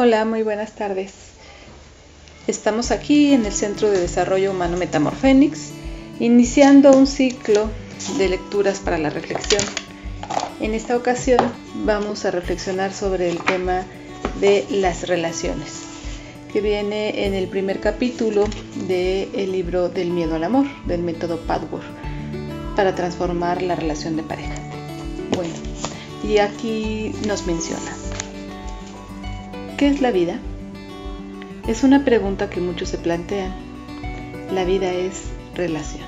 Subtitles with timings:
[0.00, 1.12] Hola, muy buenas tardes.
[2.46, 5.70] Estamos aquí en el Centro de Desarrollo Humano Metamorfénix,
[6.20, 7.68] iniciando un ciclo
[8.16, 9.60] de lecturas para la reflexión.
[10.60, 11.40] En esta ocasión
[11.84, 13.82] vamos a reflexionar sobre el tema
[14.40, 15.80] de las relaciones,
[16.52, 18.44] que viene en el primer capítulo
[18.86, 21.82] del libro del miedo al amor, del método Padworth,
[22.76, 24.54] para transformar la relación de pareja.
[25.34, 25.54] Bueno,
[26.22, 28.07] y aquí nos menciona
[29.78, 30.40] ¿Qué es la vida?
[31.68, 33.54] Es una pregunta que muchos se plantean.
[34.52, 36.04] La vida es relación,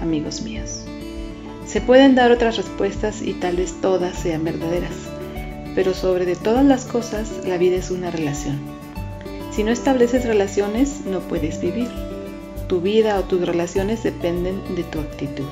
[0.00, 0.84] amigos míos.
[1.66, 4.94] Se pueden dar otras respuestas y tal vez todas sean verdaderas,
[5.74, 8.60] pero sobre de todas las cosas la vida es una relación.
[9.50, 11.88] Si no estableces relaciones, no puedes vivir.
[12.68, 15.46] Tu vida o tus relaciones dependen de tu actitud.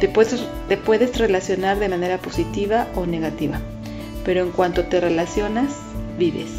[0.00, 3.60] Te puedes, te puedes relacionar de manera positiva o negativa,
[4.24, 5.74] pero en cuanto te relacionas,
[6.18, 6.50] vives.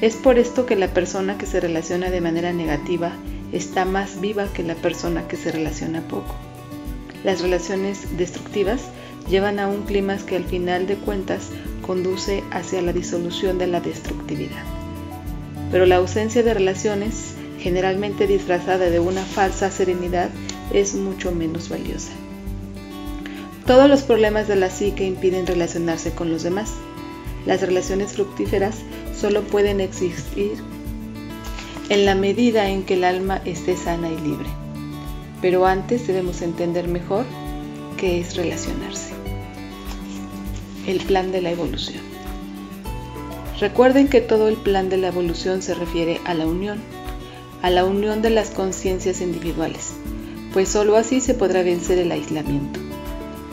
[0.00, 3.12] Es por esto que la persona que se relaciona de manera negativa
[3.52, 6.34] está más viva que la persona que se relaciona poco.
[7.24, 8.80] Las relaciones destructivas
[9.28, 11.48] llevan a un clima que al final de cuentas
[11.82, 14.64] conduce hacia la disolución de la destructividad.
[15.70, 20.30] Pero la ausencia de relaciones, generalmente disfrazada de una falsa serenidad,
[20.72, 22.12] es mucho menos valiosa.
[23.66, 26.72] Todos los problemas de la psique impiden relacionarse con los demás.
[27.46, 28.76] Las relaciones fructíferas
[29.18, 30.52] solo pueden existir
[31.88, 34.48] en la medida en que el alma esté sana y libre.
[35.42, 37.24] Pero antes debemos entender mejor
[37.96, 39.12] qué es relacionarse.
[40.86, 42.02] El plan de la evolución.
[43.58, 46.80] Recuerden que todo el plan de la evolución se refiere a la unión,
[47.60, 49.92] a la unión de las conciencias individuales,
[50.54, 52.80] pues sólo así se podrá vencer el aislamiento.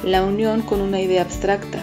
[0.05, 1.79] La unión con una idea abstracta,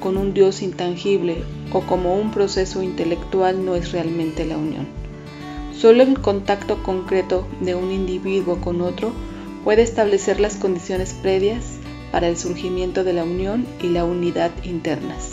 [0.00, 4.88] con un Dios intangible o como un proceso intelectual no es realmente la unión.
[5.76, 9.12] Solo el contacto concreto de un individuo con otro
[9.64, 11.64] puede establecer las condiciones previas
[12.10, 15.30] para el surgimiento de la unión y la unidad internas.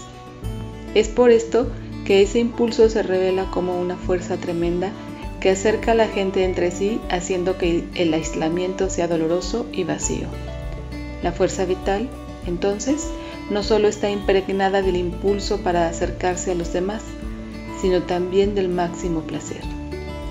[0.94, 1.68] Es por esto
[2.06, 4.92] que ese impulso se revela como una fuerza tremenda
[5.40, 10.28] que acerca a la gente entre sí haciendo que el aislamiento sea doloroso y vacío.
[11.22, 12.10] La fuerza vital,
[12.46, 13.10] entonces,
[13.50, 17.02] no solo está impregnada del impulso para acercarse a los demás,
[17.82, 19.62] sino también del máximo placer.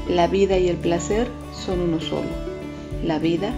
[0.09, 2.29] La vida y el placer son uno solo.
[3.03, 3.53] La vida,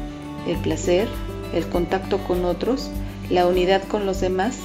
[0.47, 1.08] el placer,
[1.52, 2.91] el contacto con otros,
[3.30, 4.56] la unidad con los demás,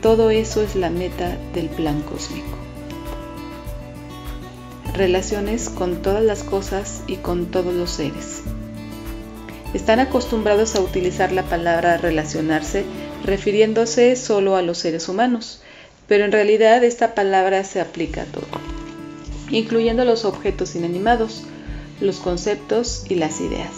[0.00, 2.56] todo eso es la meta del plan cósmico.
[4.94, 8.42] Relaciones con todas las cosas y con todos los seres.
[9.74, 12.84] Están acostumbrados a utilizar la palabra relacionarse
[13.24, 15.60] refiriéndose solo a los seres humanos,
[16.08, 18.46] pero en realidad esta palabra se aplica a todo,
[19.50, 21.44] incluyendo los objetos inanimados,
[22.00, 23.72] los conceptos y las ideas.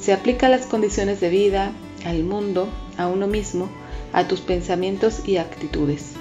[0.00, 1.72] Se aplica a las condiciones de vida,
[2.04, 2.68] al mundo,
[2.98, 3.70] a uno mismo,
[4.12, 6.12] a tus pensamientos y actitudes.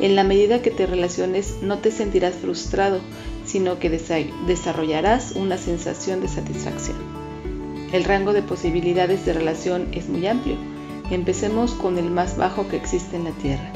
[0.00, 3.00] En la medida que te relaciones no te sentirás frustrado,
[3.46, 6.98] sino que desarrollarás una sensación de satisfacción.
[7.92, 10.56] El rango de posibilidades de relación es muy amplio
[11.10, 13.72] Empecemos con el más bajo que existe en la Tierra,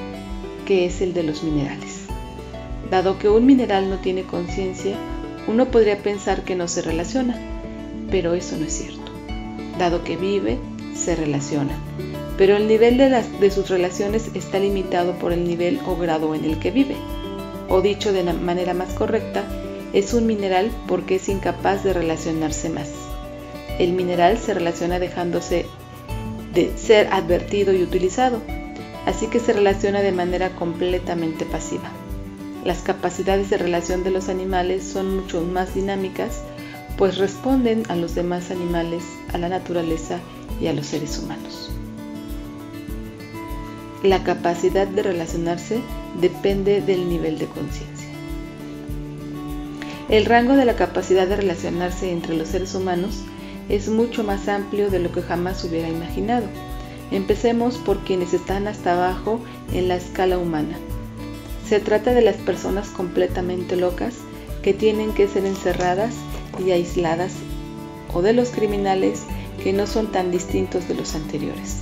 [0.67, 2.05] que es el de los minerales.
[2.91, 4.97] Dado que un mineral no tiene conciencia,
[5.47, 7.41] uno podría pensar que no se relaciona,
[8.11, 9.11] pero eso no es cierto.
[9.79, 10.59] Dado que vive,
[10.95, 11.75] se relaciona,
[12.37, 16.59] pero el nivel de, sus relaciones está limitado por el nivel o grado en el
[16.59, 16.97] que vive.
[17.71, 19.43] O dicho de manera más correcta,
[19.95, 22.91] es un mineral porque es incapaz de relacionarse más.
[23.79, 25.67] El mineral se relaciona dejándose
[26.55, 28.43] de ser advertido y utilizado,
[29.07, 31.91] así que se relaciona de manera completamente pasiva.
[32.65, 36.43] Las capacidades de relación de los animales son mucho más dinámicas,
[36.97, 39.03] pues responden a los demás animales,
[39.33, 40.19] a la naturaleza
[40.61, 41.71] y a los seres humanos.
[44.03, 45.81] La capacidad de relacionarse
[46.21, 48.09] depende del nivel de conciencia.
[50.09, 53.23] El rango de la capacidad de relacionarse entre los seres humanos
[53.69, 56.47] es mucho más amplio de lo que jamás hubiera imaginado.
[57.11, 59.41] Empecemos por quienes están hasta abajo
[59.73, 60.79] en la escala humana.
[61.69, 64.15] Se trata de las personas completamente locas
[64.63, 66.15] que tienen que ser encerradas
[66.65, 67.33] y aisladas
[68.15, 69.23] o de los criminales
[69.63, 71.79] que no son tan distintos de los anteriores.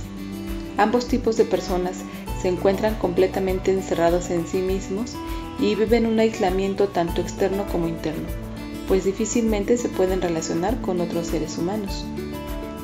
[0.77, 1.97] Ambos tipos de personas
[2.41, 5.13] se encuentran completamente encerrados en sí mismos
[5.59, 8.50] y viven un aislamiento tanto externo como interno
[8.91, 12.03] pues difícilmente se pueden relacionar con otros seres humanos.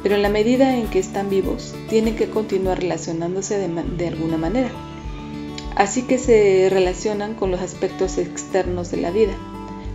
[0.01, 4.69] Pero en la medida en que están vivos, tienen que continuar relacionándose de, alguna manera.
[5.75, 9.33] Así que se relacionan con los aspectos externos de la vida,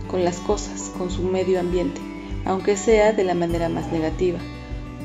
[0.07, 1.99] con las cosas, con su medio ambiente,
[2.45, 4.37] aunque sea de la manera más negativa,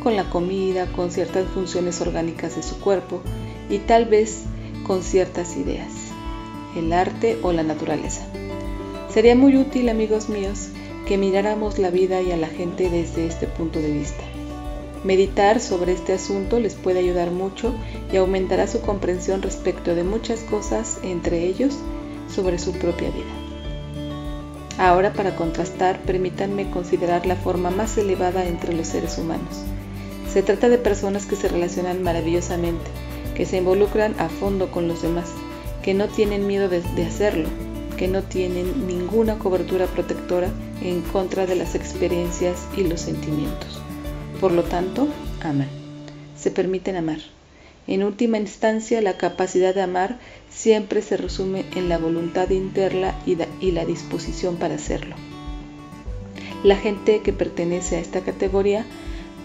[0.03, 3.23] con la comida, con ciertas funciones orgánicas de su cuerpo
[3.71, 4.43] y tal vez
[4.87, 5.89] con ciertas ideas,
[6.77, 8.27] el arte o la naturaleza.
[9.09, 10.69] Sería muy útil, amigos míos,
[11.09, 14.23] que miráramos la vida y a la gente desde este punto de vista.
[15.05, 17.75] Meditar sobre este asunto les puede ayudar mucho
[18.13, 21.79] y aumentará su comprensión respecto de muchas cosas, entre ellos
[22.29, 23.25] sobre su propia vida.
[24.77, 29.63] Ahora para contrastar, permítanme considerar la forma más elevada entre los seres humanos.
[30.31, 32.91] Se trata de personas que se relacionan maravillosamente,
[33.35, 35.31] que se involucran a fondo con los demás,
[35.83, 37.49] que no tienen miedo de, hacerlo,
[37.97, 40.51] que no tienen ninguna cobertura protectora
[40.83, 43.81] en contra de las experiencias y los sentimientos.
[44.41, 45.09] Por lo tanto,
[45.43, 45.69] aman.
[46.37, 47.19] Se permiten amar.
[47.87, 50.19] En última instancia, la capacidad de amar
[50.51, 55.17] siempre se resume en la voluntad interna y la disposición para hacerlo.
[56.65, 58.85] La gente que pertenece a esta categoría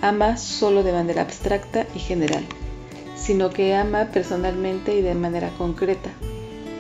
[0.02, 2.44] ama solo de manera abstracta y general,
[3.16, 6.12] sino que ama personalmente y de manera concreta,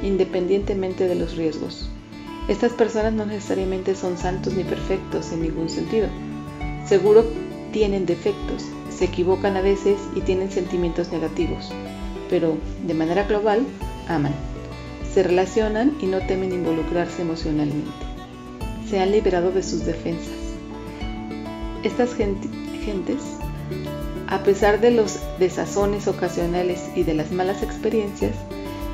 [0.01, 1.89] independientemente de los riesgos.
[2.47, 6.07] Estas personas no necesariamente son santos ni perfectos en ningún sentido.
[6.85, 7.25] Seguro
[7.71, 11.71] tienen defectos, se equivocan a veces y tienen sentimientos negativos,
[12.29, 13.65] pero de manera global
[14.09, 14.33] aman,
[15.13, 17.91] se relacionan y no temen involucrarse emocionalmente.
[18.89, 20.33] Se han liberado de sus defensas.
[21.83, 23.21] Estas gentes,
[24.27, 28.35] a pesar de los desazones ocasionales y de las malas experiencias,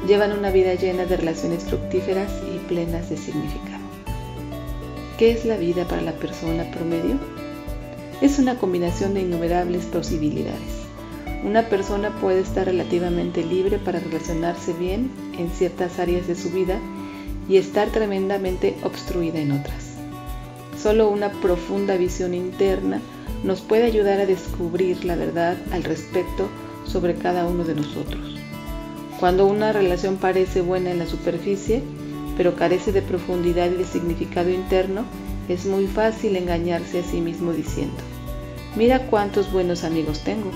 [0.07, 2.31] llevan una vida llena de relaciones fructíferas
[2.69, 3.83] plenas de significado.
[5.17, 7.17] ¿Qué es la vida para la persona promedio?
[8.21, 10.79] Es una combinación de innumerables posibilidades.
[11.43, 16.79] Una persona puede estar relativamente libre para relacionarse bien en ciertas áreas de su vida
[17.49, 19.95] y estar tremendamente obstruida en otras.
[20.81, 23.01] Solo una profunda visión interna
[23.43, 26.47] nos puede ayudar a descubrir la verdad al respecto
[26.85, 28.37] sobre cada uno de nosotros.
[29.19, 31.83] Cuando una relación parece buena en la superficie,
[32.39, 35.03] pero carece de profundidad y de significado interno,
[35.49, 37.97] es muy fácil engañarse a sí mismo diciendo,
[38.77, 40.49] mira cuántos buenos amigos tengo.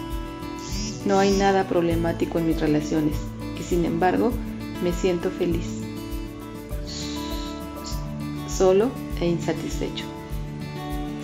[1.06, 3.18] No hay nada problemático en mis relaciones
[3.60, 4.32] y sin embargo
[4.82, 5.66] me siento feliz,
[8.48, 8.90] solo
[9.20, 10.06] e insatisfecho.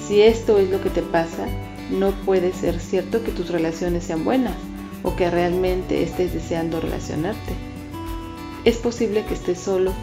[0.06, 1.48] Si esto es lo que te pasa,
[1.90, 4.56] no puede ser cierto que tus relaciones sean buenas
[5.04, 7.54] o que realmente estés deseando relacionarte.
[8.66, 9.94] Es posible que estés solo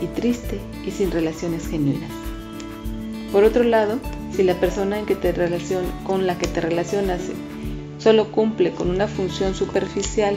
[0.00, 2.10] y triste y sin relaciones genuinas.
[3.32, 3.98] Por otro lado,
[4.32, 5.34] si la persona en que te
[6.04, 7.22] con la que te relacionas
[7.98, 10.36] solo cumple con una función superficial,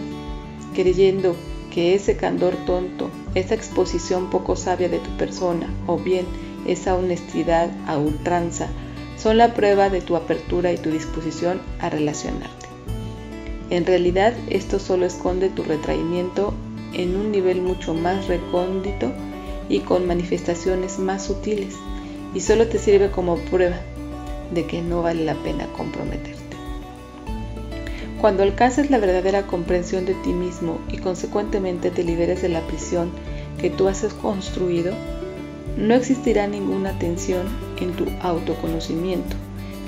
[0.74, 1.36] creyendo
[1.72, 6.26] que ese candor tonto, esa exposición poco sabia de tu persona o bien
[6.66, 8.68] esa honestidad a ultranza
[9.18, 12.68] son la prueba de tu apertura y tu disposición a relacionarte.
[13.70, 16.54] En realidad, esto solo esconde tu retraimiento
[16.94, 19.12] en un nivel mucho más recóndito
[19.70, 21.76] y con manifestaciones más sutiles,
[22.34, 23.78] y solo te sirve como prueba
[24.54, 26.40] de que no vale la pena comprometerte.
[28.20, 33.12] Cuando alcances la verdadera comprensión de ti mismo y consecuentemente te liberes de la prisión
[33.62, 34.94] que tú has construido,
[35.78, 37.48] no existirá ninguna tensión
[37.80, 39.38] en tu autoconocimiento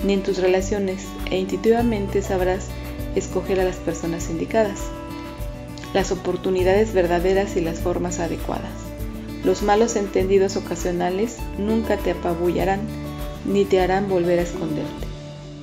[0.03, 2.67] ni en tus relaciones e intuitivamente sabrás
[3.15, 4.79] escoger a las personas indicadas,
[5.93, 8.80] las oportunidades verdaderas y las formas adecuadas.
[9.43, 12.81] Los malos entendidos ocasionales nunca te apabullarán
[13.45, 15.07] ni te harán volver a esconderte.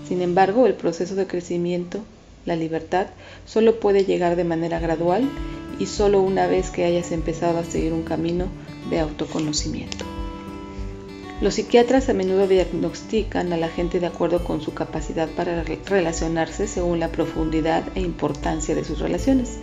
[0.08, 2.00] Sin embargo, el proceso de crecimiento,
[2.44, 3.06] la libertad,
[3.47, 5.28] solo puede llegar de manera gradual
[5.78, 8.47] y solo una vez que hayas empezado a seguir un camino
[8.90, 10.04] de autoconocimiento.
[11.40, 16.66] Los psiquiatras a menudo diagnostican a la gente de acuerdo con su capacidad para relacionarse
[16.66, 19.58] según la profundidad e importancia de sus relaciones.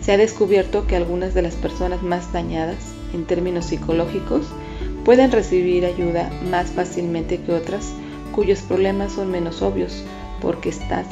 [0.00, 4.46] Se ha descubierto que algunas de las personas más dañadas en términos psicológicos
[5.04, 7.92] pueden recibir ayuda más fácilmente que otras
[8.34, 10.04] cuyos problemas son menos obvios
[10.40, 11.06] porque estas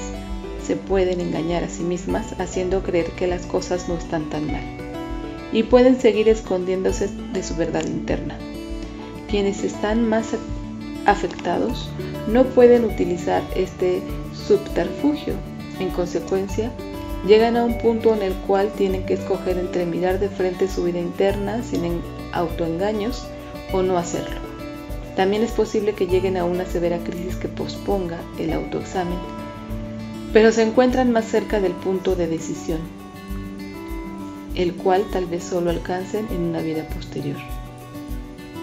[0.65, 4.63] se pueden engañar a sí mismas haciendo creer que las cosas no están tan mal
[5.53, 8.39] y pueden seguir escondiéndose de su verdad interna
[9.29, 10.35] quienes están más
[11.07, 11.89] afectados
[12.29, 14.03] no pueden utilizar este
[14.47, 15.35] subterfugio.
[15.79, 16.71] En consecuencia,
[17.27, 20.85] llegan a un punto en el cual tienen que escoger entre mirar de frente su
[20.85, 22.01] vida interna sin
[22.33, 23.27] autoengaños
[23.73, 24.41] o no hacerlo.
[25.17, 29.19] También es posible que lleguen a una severa crisis que posponga el autoexamen,
[30.33, 32.81] pero se encuentran más cerca del punto de decisión.
[34.55, 37.37] el cual tal vez solo alcancen en una vida posterior.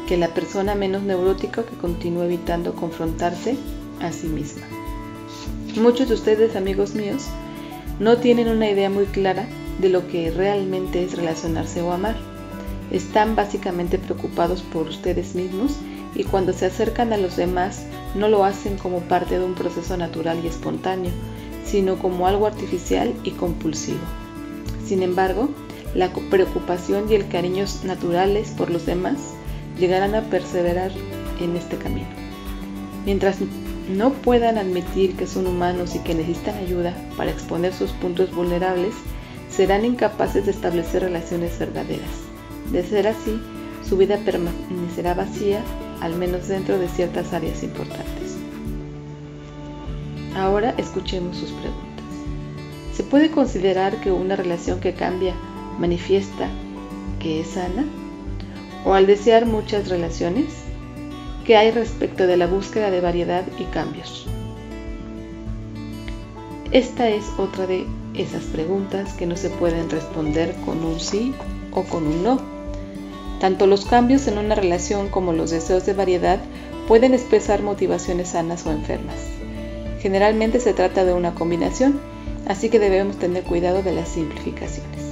[0.08, 3.56] Que la persona menos neurótica que continúe evitando confrontarse
[4.02, 4.64] a sí misma.
[5.76, 7.28] Muchos de ustedes, amigos míos,
[8.00, 9.48] no tienen una idea muy clara
[9.80, 12.16] de lo que realmente es relacionarse o amar.
[12.92, 15.78] Están básicamente preocupados por ustedes mismos
[16.16, 17.86] y cuando se acercan a los demás
[18.16, 21.12] no lo hacen como parte de un proceso natural y espontáneo,
[21.66, 24.00] sino como algo artificial y compulsivo.
[24.86, 25.50] Sin embargo,
[25.94, 29.18] la preocupación y el cariño naturales por los demás
[29.78, 30.92] llegarán a perseverar
[31.42, 32.08] en este camino.
[33.06, 33.38] Mientras
[33.90, 38.94] no puedan admitir que son humanos y que necesitan ayuda para exponer sus puntos vulnerables,
[39.50, 42.10] serán incapaces de establecer relaciones verdaderas.
[42.72, 43.40] De ser así,
[43.88, 45.62] su vida permanecerá vacía,
[46.02, 48.36] al menos dentro de ciertas áreas importantes.
[50.36, 52.06] Ahora escuchemos sus preguntas.
[52.94, 55.34] ¿Se puede considerar que una relación que cambia
[55.80, 56.50] manifiesta
[57.20, 57.86] que es sana?
[58.86, 60.67] ¿O al desear muchas relaciones?
[61.48, 64.26] ¿Qué hay respecto de la búsqueda de variedad y cambios?
[66.74, 67.86] Esta es otra de
[68.16, 71.34] esas preguntas que no se pueden responder con un sí
[71.72, 72.42] o con un no.
[73.40, 76.40] Tanto los cambios en una relación como los deseos de variedad
[76.86, 79.16] pueden expresar motivaciones sanas o enfermas.
[80.02, 82.02] Generalmente se trata de una combinación,
[82.46, 85.08] así que debemos tener cuidado de las simplificaciones.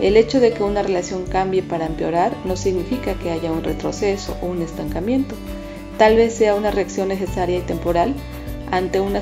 [0.00, 4.36] El hecho de que una relación cambie para empeorar no significa que haya un retroceso
[4.40, 5.34] o un estancamiento.
[5.98, 8.14] Tal vez sea una reacción necesaria y temporal
[8.70, 9.20] ante una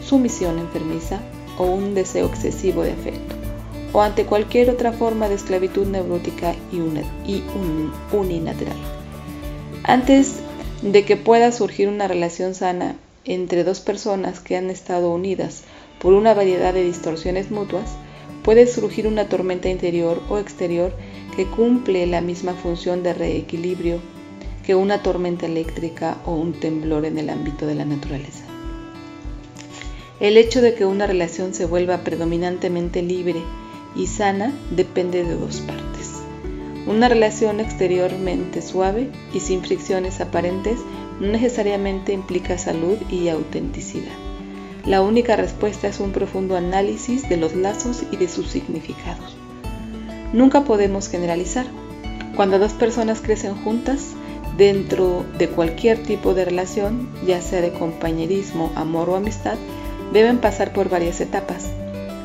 [0.00, 1.20] sumisión enfermiza
[1.58, 3.34] o un deseo excesivo de afecto,
[3.92, 6.80] o ante cualquier otra forma de esclavitud neurótica y,
[8.12, 8.76] unilateral.
[9.82, 10.36] Antes
[10.82, 15.64] de que pueda surgir una relación sana entre dos personas que han estado unidas
[15.98, 17.90] por una variedad de distorsiones mutuas,
[18.44, 20.92] puede surgir una tormenta interior o exterior
[21.34, 23.98] que cumple la misma función de reequilibrio
[24.64, 28.44] que una tormenta eléctrica o un temblor en el ámbito de la naturaleza.
[30.20, 33.42] El hecho de que una relación se vuelva predominantemente libre
[33.96, 36.12] y sana depende de dos partes.
[36.86, 40.78] Una relación exteriormente suave y sin fricciones aparentes
[41.20, 44.12] no necesariamente implica salud y autenticidad.
[44.84, 49.34] La única respuesta es un profundo análisis de los lazos y de sus significados.
[50.34, 51.66] Nunca podemos generalizar.
[52.36, 54.14] Cuando dos personas crecen juntas,
[54.56, 59.56] Dentro de cualquier tipo de relación, ya sea de compañerismo, amor o amistad,
[60.12, 61.66] deben pasar por varias etapas.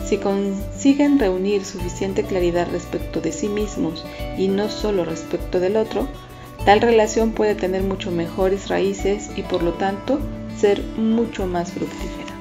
[0.06, 4.06] Si consiguen reunir suficiente claridad respecto de sí mismos
[4.38, 6.08] y no solo respecto del otro,
[6.66, 10.20] tal relación puede tener mucho mejores raíces y por lo tanto
[10.56, 12.34] ser mucho más fructífera.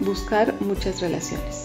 [0.00, 1.64] Buscar muchas relaciones.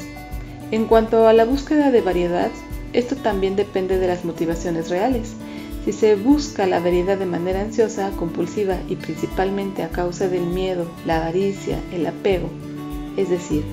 [0.72, 2.50] En cuanto a la búsqueda de variedad,
[2.94, 5.34] esto también depende de las motivaciones reales.
[5.86, 10.92] Si se busca la veridad de manera ansiosa, compulsiva y principalmente a causa del miedo,
[11.06, 12.50] la avaricia, el apego,
[13.18, 13.64] es decir,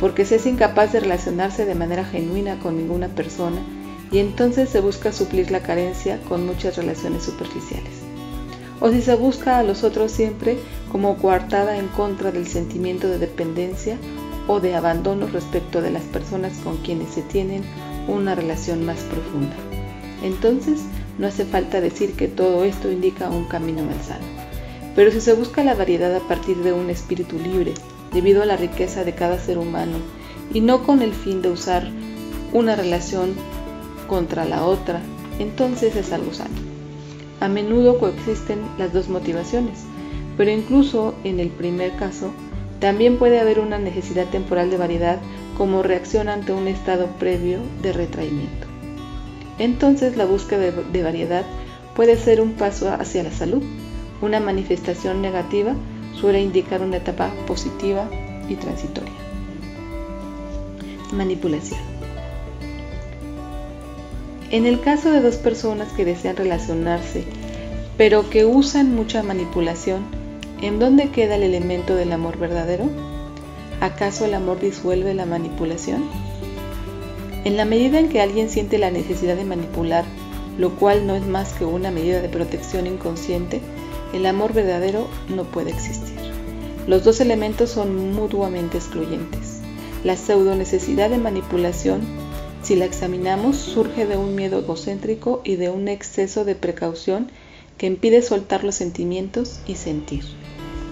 [0.00, 3.62] porque se es incapaz de relacionarse de manera genuina con ninguna persona
[4.10, 7.92] y entonces se busca suplir la carencia con muchas relaciones superficiales.
[8.80, 10.58] O si se busca a los otros siempre
[10.90, 13.96] como coartada en contra del sentimiento de dependencia
[14.48, 17.62] o de abandono respecto de las personas con quienes se tienen
[18.08, 19.56] una relación más profunda.
[20.22, 20.82] Entonces,
[21.18, 24.24] no hace falta decir que todo esto indica un camino malsano.
[24.94, 27.74] Pero si se busca la variedad a partir de un espíritu libre,
[28.12, 29.96] debido a la riqueza de cada ser humano,
[30.52, 31.88] y no con el fin de usar
[32.52, 33.34] una relación
[34.06, 35.00] contra la otra,
[35.38, 36.54] entonces es algo sano.
[37.40, 39.80] A menudo coexisten las dos motivaciones,
[40.36, 42.30] pero incluso en el primer caso,
[42.80, 45.18] también puede haber una necesidad temporal de variedad
[45.62, 48.66] como reacción ante un estado previo de retraimiento.
[49.60, 51.44] Entonces la búsqueda de variedad
[51.94, 53.62] puede ser un paso hacia la salud.
[54.20, 55.76] Una manifestación negativa
[56.20, 58.10] suele indicar una etapa positiva
[58.48, 59.12] y transitoria.
[61.12, 61.78] Manipulación.
[64.50, 67.22] En el caso de dos personas que desean relacionarse,
[67.96, 70.06] pero que usan mucha manipulación,
[70.60, 73.11] ¿en dónde queda el elemento del amor verdadero?
[73.82, 76.04] ¿Acaso el amor disuelve la manipulación?
[77.44, 80.04] En la medida en que alguien siente la necesidad de manipular,
[80.56, 83.60] lo cual no es más que una medida de protección inconsciente,
[84.12, 86.14] el amor verdadero no puede existir.
[86.86, 89.62] Los dos elementos son mutuamente excluyentes.
[90.04, 92.02] La pseudo necesidad de manipulación,
[92.62, 97.32] si la examinamos, surge de un miedo egocéntrico y de un exceso de precaución
[97.78, 100.22] que impide soltar los sentimientos y sentir.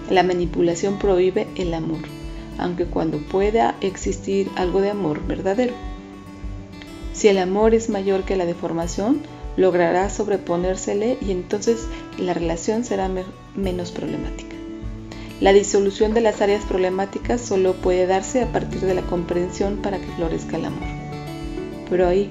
[0.09, 2.20] La manipulación prohíbe el amor
[2.57, 5.73] aunque cuando pueda existir algo de amor verdadero.
[7.13, 9.21] Si el amor es mayor que la deformación,
[9.57, 13.09] logrará sobreponérsele y entonces la relación será
[13.55, 14.55] menos problemática.
[15.41, 19.97] La disolución de las áreas problemáticas solo puede darse a partir de la comprensión para
[19.99, 20.87] que florezca el amor.
[21.89, 22.29] Pero ahí,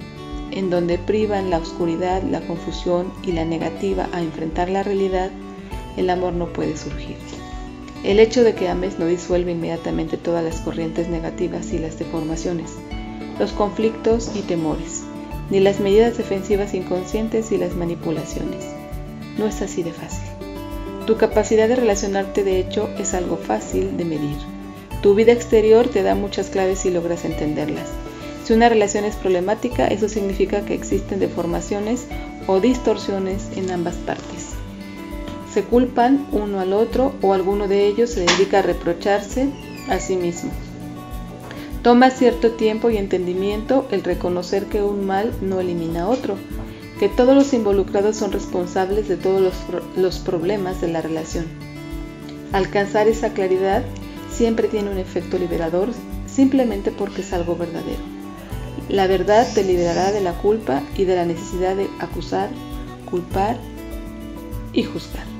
[0.53, 5.31] en donde privan la oscuridad, la confusión y la negativa a enfrentar la realidad,
[5.97, 7.17] el amor no puede surgir.
[8.03, 12.71] El hecho de que ames no disuelve inmediatamente todas las corrientes negativas y las deformaciones,
[13.39, 15.03] los conflictos y temores,
[15.51, 18.65] ni las medidas defensivas inconscientes y las manipulaciones.
[19.37, 20.27] No es así de fácil.
[21.07, 24.37] Tu capacidad de relacionarte de hecho es algo fácil de medir.
[25.03, 27.89] Tu vida exterior te da muchas claves si logras entenderlas.
[28.45, 32.07] Si una relación es problemática, eso significa que existen deformaciones
[32.47, 34.40] o distorsiones en ambas partes
[35.53, 39.49] se culpan uno al otro o alguno de ellos se dedica a reprocharse
[39.89, 40.51] a sí mismo.
[41.83, 46.37] Toma cierto tiempo y entendimiento el reconocer que un mal no elimina otro,
[46.99, 49.55] que todos los involucrados son responsables de todos los,
[49.97, 51.47] los problemas de la relación.
[52.53, 53.83] Alcanzar esa claridad
[54.31, 55.89] siempre tiene un efecto liberador
[56.27, 58.03] simplemente porque es algo verdadero.
[58.89, 62.51] La verdad te liberará de la culpa y de la necesidad de acusar,
[63.09, 63.57] culpar
[64.73, 65.40] y juzgar.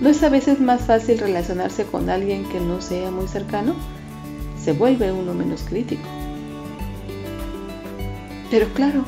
[0.00, 3.74] ¿No es a veces más fácil relacionarse con alguien que no sea muy cercano?
[4.62, 6.02] Se vuelve uno menos crítico.
[8.48, 9.04] Pero claro,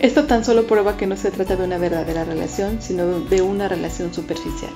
[0.00, 3.68] esto tan solo prueba que no se trata de una verdadera relación, sino de una
[3.68, 4.72] relación superficial.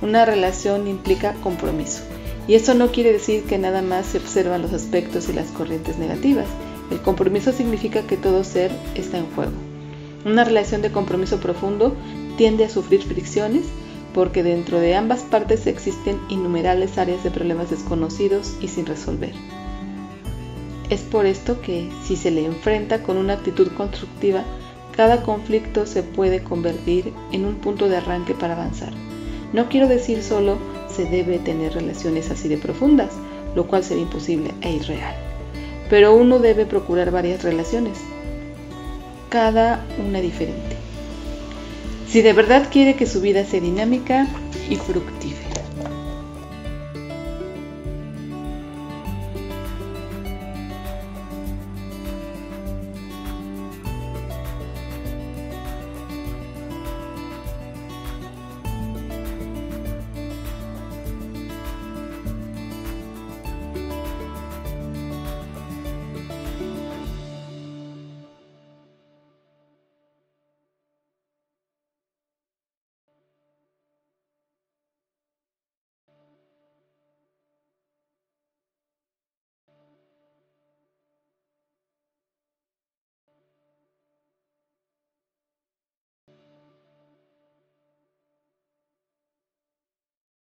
[0.00, 2.02] Una relación implica compromiso.
[2.48, 5.98] Y eso no quiere decir que nada más se observan los aspectos y las corrientes
[5.98, 6.46] negativas.
[6.90, 9.52] El compromiso significa que todo ser está en juego.
[10.24, 11.94] Una relación de compromiso profundo
[12.38, 13.64] tiende a sufrir fricciones
[14.14, 19.32] porque dentro de ambas partes existen innumerables áreas de problemas desconocidos y sin resolver.
[20.88, 24.44] Es por esto que, si se le enfrenta con una actitud constructiva,
[24.96, 28.92] cada conflicto se puede convertir en un punto de arranque para avanzar.
[29.52, 33.12] No quiero decir solo se debe tener relaciones así de profundas,
[33.56, 35.16] lo cual sería imposible e irreal.
[35.90, 37.98] Pero uno debe procurar varias relaciones,
[39.28, 40.73] cada una diferente
[42.14, 44.28] si de verdad quiere que su vida sea dinámica
[44.70, 45.43] y fructífera.